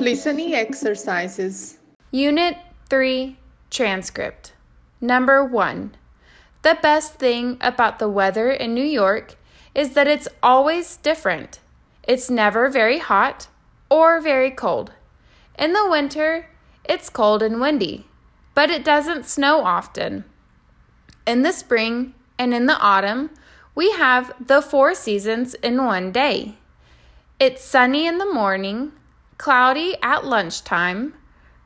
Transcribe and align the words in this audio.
Listening 0.00 0.54
exercises. 0.54 1.78
Unit 2.12 2.56
3 2.88 3.36
Transcript. 3.68 4.52
Number 5.00 5.44
1. 5.44 5.96
The 6.62 6.78
best 6.80 7.14
thing 7.14 7.56
about 7.60 7.98
the 7.98 8.08
weather 8.08 8.48
in 8.48 8.74
New 8.74 8.84
York 8.84 9.34
is 9.74 9.94
that 9.94 10.06
it's 10.06 10.28
always 10.40 10.96
different. 10.98 11.58
It's 12.06 12.30
never 12.30 12.68
very 12.68 12.98
hot 12.98 13.48
or 13.90 14.20
very 14.20 14.52
cold. 14.52 14.92
In 15.58 15.72
the 15.72 15.88
winter, 15.90 16.46
it's 16.84 17.10
cold 17.10 17.42
and 17.42 17.60
windy, 17.60 18.06
but 18.54 18.70
it 18.70 18.84
doesn't 18.84 19.26
snow 19.26 19.64
often. 19.64 20.24
In 21.26 21.42
the 21.42 21.52
spring 21.52 22.14
and 22.38 22.54
in 22.54 22.66
the 22.66 22.78
autumn, 22.78 23.30
we 23.74 23.90
have 23.90 24.32
the 24.38 24.62
four 24.62 24.94
seasons 24.94 25.54
in 25.54 25.84
one 25.84 26.12
day. 26.12 26.54
It's 27.40 27.64
sunny 27.64 28.06
in 28.06 28.18
the 28.18 28.32
morning, 28.32 28.92
cloudy 29.38 29.96
at 30.02 30.24
lunchtime, 30.24 31.14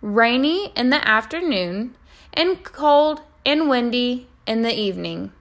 rainy 0.00 0.72
in 0.76 0.90
the 0.90 1.08
afternoon, 1.08 1.96
and 2.34 2.62
cold 2.62 3.22
and 3.44 3.68
windy 3.68 4.28
in 4.46 4.62
the 4.62 4.78
evening. 4.78 5.32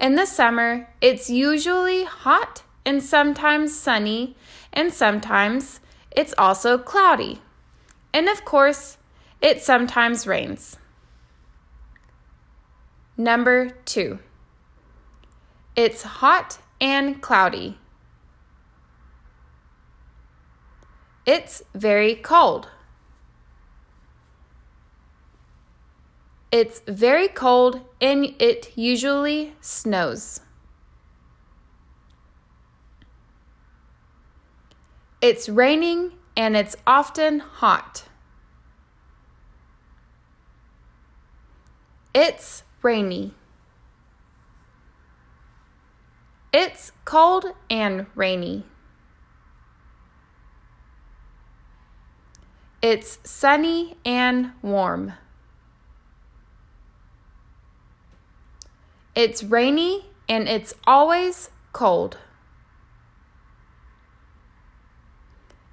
In 0.00 0.16
the 0.16 0.26
summer, 0.26 0.88
it's 1.00 1.30
usually 1.30 2.04
hot 2.04 2.64
and 2.84 3.02
sometimes 3.02 3.74
sunny, 3.74 4.36
and 4.72 4.92
sometimes 4.92 5.80
it's 6.10 6.34
also 6.36 6.76
cloudy. 6.76 7.40
And 8.12 8.28
of 8.28 8.44
course, 8.44 8.98
it 9.40 9.62
sometimes 9.62 10.26
rains. 10.26 10.76
Number 13.16 13.70
two, 13.84 14.18
it's 15.76 16.02
hot 16.02 16.58
and 16.80 17.22
cloudy. 17.22 17.78
It's 21.24 21.62
very 21.74 22.16
cold. 22.16 22.68
It's 26.50 26.82
very 26.86 27.28
cold 27.28 27.80
and 28.00 28.34
it 28.38 28.76
usually 28.76 29.54
snows. 29.60 30.40
It's 35.22 35.48
raining 35.48 36.12
and 36.36 36.56
it's 36.56 36.74
often 36.86 37.38
hot. 37.38 38.04
It's 42.14 42.64
rainy. 42.82 43.34
It's 46.52 46.92
cold 47.04 47.46
and 47.70 48.06
rainy. 48.14 48.64
It's 52.82 53.20
sunny 53.22 53.96
and 54.04 54.52
warm. 54.60 55.12
It's 59.14 59.44
rainy 59.44 60.06
and 60.28 60.48
it's 60.48 60.74
always 60.84 61.50
cold. 61.72 62.18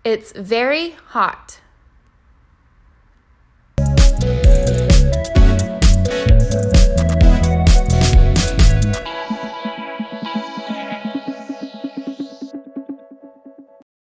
It's 0.03 0.31
very 0.33 0.91
hot. 1.07 1.61